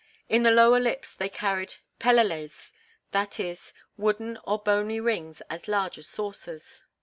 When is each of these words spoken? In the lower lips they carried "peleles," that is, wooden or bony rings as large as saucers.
In 0.27 0.41
the 0.41 0.49
lower 0.49 0.79
lips 0.79 1.13
they 1.13 1.29
carried 1.29 1.75
"peleles," 1.99 2.71
that 3.11 3.39
is, 3.39 3.71
wooden 3.97 4.37
or 4.45 4.57
bony 4.57 4.99
rings 4.99 5.43
as 5.47 5.67
large 5.67 5.99
as 5.99 6.07
saucers. 6.07 6.85